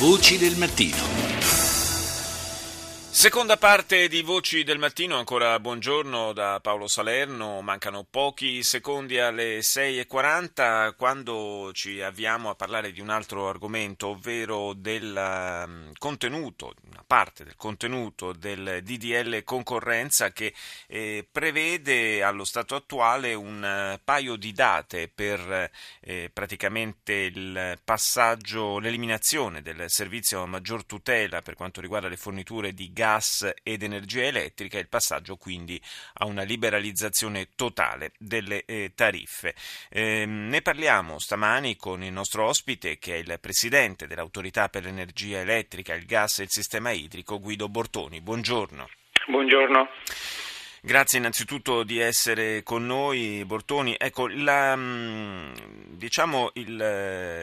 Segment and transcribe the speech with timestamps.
[0.00, 1.09] Voci del mattino.
[3.20, 9.58] Seconda parte di Voci del Mattino, ancora buongiorno da Paolo Salerno, mancano pochi secondi alle
[9.58, 17.04] 6.40 quando ci avviamo a parlare di un altro argomento, ovvero del um, contenuto, una
[17.06, 20.54] parte del contenuto del DDL concorrenza che
[20.86, 28.78] eh, prevede allo stato attuale un uh, paio di date per eh, praticamente il passaggio,
[28.78, 33.82] l'eliminazione del servizio a maggior tutela per quanto riguarda le forniture di gas gas ed
[33.82, 35.80] energia elettrica e il passaggio quindi
[36.14, 39.54] a una liberalizzazione totale delle eh, tariffe.
[39.88, 45.40] Eh, ne parliamo stamani con il nostro ospite che è il presidente dell'autorità per l'energia
[45.40, 48.20] elettrica, il gas e il sistema idrico, Guido Bortoni.
[48.20, 48.88] Buongiorno.
[49.26, 49.88] Buongiorno.
[50.82, 53.96] Grazie innanzitutto di essere con noi, Bortoni.
[53.98, 55.52] Ecco, la, mm,
[55.90, 56.74] diciamo il,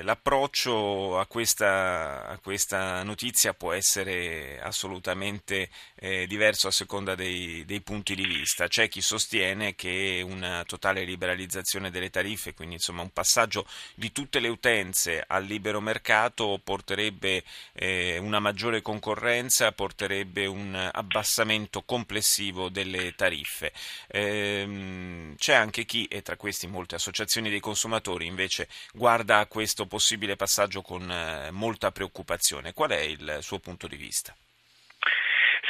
[0.02, 7.82] l'approccio a questa, a questa, notizia può essere assolutamente eh, diverso a seconda dei, dei,
[7.82, 8.68] punti di vista.
[8.68, 14.40] C'è chi sostiene che una totale liberalizzazione delle tariffe, quindi insomma un passaggio di tutte
[14.40, 23.14] le utenze al libero mercato porterebbe eh, una maggiore concorrenza, porterebbe un abbassamento complessivo delle
[23.14, 23.72] tariffe tariffe.
[24.10, 29.86] Ehm, c'è anche chi, e tra questi molte associazioni dei consumatori, invece guarda a questo
[29.86, 32.74] possibile passaggio con eh, molta preoccupazione.
[32.74, 34.36] Qual è il suo punto di vista?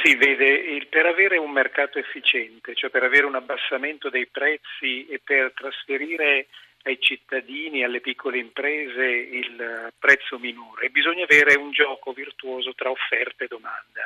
[0.02, 5.06] Sì, vede, il, per avere un mercato efficiente, cioè per avere un abbassamento dei prezzi
[5.08, 6.46] e per trasferire
[6.84, 13.44] ai cittadini, alle piccole imprese il prezzo minore, bisogna avere un gioco virtuoso tra offerta
[13.44, 13.97] e domanda.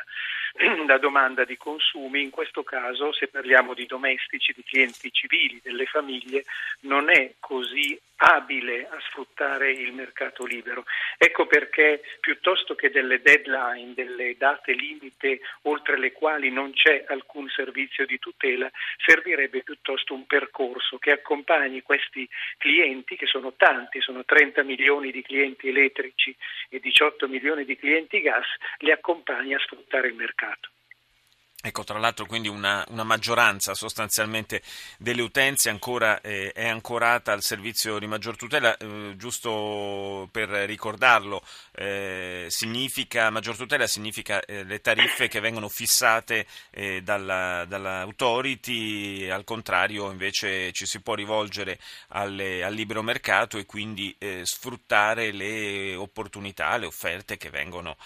[0.86, 5.86] La domanda di consumi, in questo caso se parliamo di domestici, di clienti civili, delle
[5.86, 6.44] famiglie,
[6.80, 10.84] non è così abile a sfruttare il mercato libero.
[11.18, 17.48] Ecco perché piuttosto che delle deadline, delle date limite oltre le quali non c'è alcun
[17.48, 18.70] servizio di tutela,
[19.04, 25.22] servirebbe piuttosto un percorso che accompagni questi clienti, che sono tanti, sono 30 milioni di
[25.22, 26.34] clienti elettrici
[26.68, 28.46] e 18 milioni di clienti gas,
[28.78, 30.70] li accompagni a sfruttare il mercato.
[31.64, 34.62] Ecco, tra l'altro quindi una, una, maggioranza sostanzialmente
[34.98, 41.40] delle utenze ancora, eh, è ancorata al servizio di maggior tutela, eh, giusto per ricordarlo,
[41.70, 49.44] eh, significa, maggior tutela significa eh, le tariffe che vengono fissate eh, dalla, dall'autority, al
[49.44, 51.78] contrario invece ci si può rivolgere
[52.08, 57.96] alle, al libero mercato e quindi eh, sfruttare le opportunità, le offerte che vengono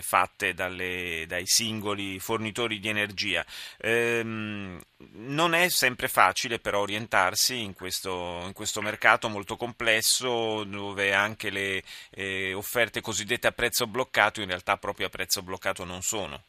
[0.00, 3.44] fatte dalle, dai singoli fornitori di energia energia.
[3.78, 4.80] Ehm,
[5.12, 11.50] non è sempre facile però orientarsi in questo, in questo mercato molto complesso dove anche
[11.50, 16.42] le eh, offerte cosiddette a prezzo bloccato in realtà proprio a prezzo bloccato non sono.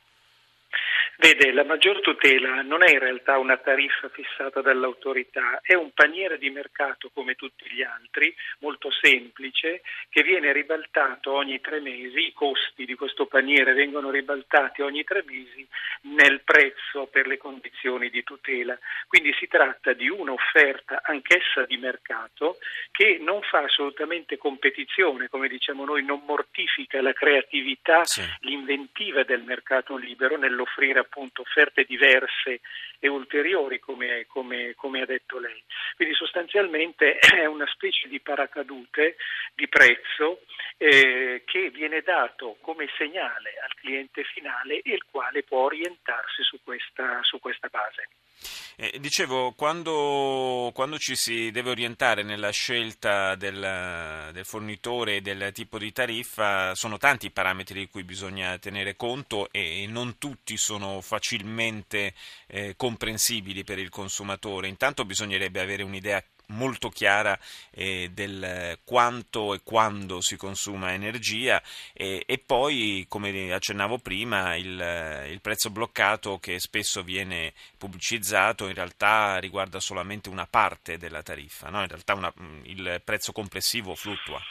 [1.17, 6.37] Vede, la maggior tutela non è in realtà una tariffa fissata dall'autorità, è un paniere
[6.37, 12.33] di mercato come tutti gli altri, molto semplice, che viene ribaltato ogni tre mesi, i
[12.33, 15.65] costi di questo paniere vengono ribaltati ogni tre mesi
[16.01, 18.77] nel prezzo per le condizioni di tutela.
[19.07, 22.57] Quindi si tratta di un'offerta anch'essa di mercato
[22.91, 28.21] che non fa assolutamente competizione, come diciamo noi, non mortifica la creatività, sì.
[28.41, 32.61] l'inventiva del mercato libero nell'offrire appunto offerte diverse
[32.99, 35.63] e ulteriori come, come, come, ha detto lei.
[35.95, 39.15] Quindi sostanzialmente è una specie di paracadute
[39.53, 40.41] di prezzo
[40.77, 46.59] eh, che viene dato come segnale al cliente finale e il quale può orientarsi su
[46.63, 48.09] questa, su questa base.
[48.77, 55.51] Eh, dicevo, quando, quando, ci si deve orientare nella scelta del, del, fornitore e del
[55.53, 60.57] tipo di tariffa, sono tanti i parametri di cui bisogna tenere conto e non tutti
[60.57, 62.13] sono facilmente
[62.47, 64.67] eh, comprensibili per il consumatore.
[64.67, 67.37] Intanto bisognerebbe avere un'idea molto chiara
[67.71, 71.61] eh, del quanto e quando si consuma energia
[71.93, 78.73] e, e poi, come accennavo prima, il, il, prezzo bloccato che spesso viene pubblicizzato in
[78.73, 81.81] realtà riguarda solamente una parte della tariffa, no?
[81.81, 82.33] in realtà una,
[82.63, 84.41] il prezzo complessivo fluttua.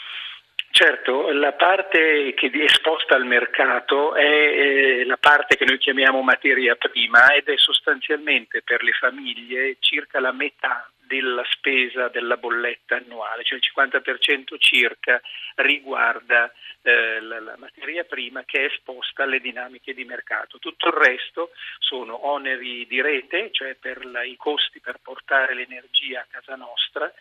[0.76, 6.20] Certo, la parte che è esposta al mercato è eh, la parte che noi chiamiamo
[6.20, 12.96] materia prima ed è sostanzialmente per le famiglie circa la metà della spesa della bolletta
[12.96, 15.20] annuale, cioè il 50% circa
[15.56, 16.52] riguarda
[16.82, 20.58] eh, la, la, materia prima che è esposta alle dinamiche di mercato.
[20.58, 26.20] Tutto il resto sono oneri di rete, cioè per la, i costi per portare l'energia
[26.20, 27.12] a casa nostra,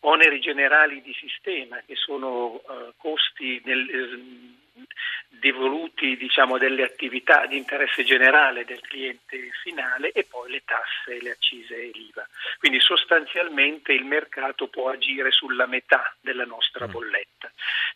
[0.00, 4.84] oneri generali di sistema che sono uh, costi nel, uh,
[5.46, 11.30] devoluti diciamo, delle attività di interesse generale del cliente finale e poi le tasse, le
[11.30, 12.26] accise e l'IVA.
[12.58, 16.90] Quindi sostanzialmente il mercato può agire sulla metà della nostra mm.
[16.90, 17.35] bolletta.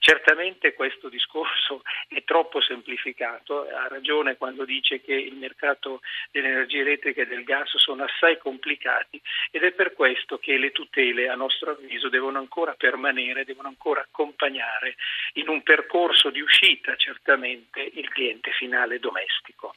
[0.02, 6.00] Certamente questo discorso è troppo semplificato, ha ragione quando dice che il mercato
[6.30, 9.20] dell'energia elettrica e del gas sono assai complicati
[9.50, 14.00] ed è per questo che le tutele a nostro avviso devono ancora permanere, devono ancora
[14.00, 14.96] accompagnare
[15.34, 19.74] in un percorso di uscita certamente il cliente finale domestico.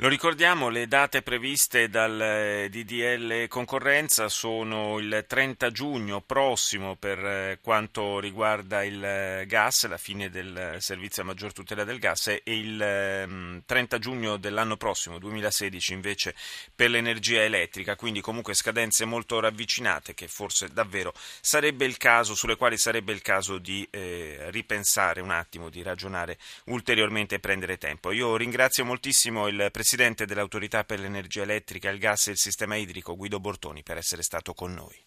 [0.00, 7.18] Lo ricordiamo, le date previste dal eh, DDL concorrenza sono il 30 giugno prossimo per
[7.18, 12.28] eh, quanto riguarda il eh, gas, la fine del servizio a maggior tutela del gas
[12.28, 16.34] e il 30 ehm, giugno dell'anno prossimo, 2016 invece
[16.74, 22.56] per l'energia elettrica, quindi comunque scadenze molto ravvicinate che forse davvero sarebbe il caso, sulle
[22.56, 28.10] quali sarebbe il caso di eh, ripensare un attimo, di ragionare ulteriormente e prendere tempo.
[28.10, 32.76] Io ringrazio moltissimo il Presidente Presidente dell'Autorità per l'Energia Elettrica, il Gas e il Sistema
[32.76, 35.06] Idrico, Guido Bortoni, per essere stato con noi.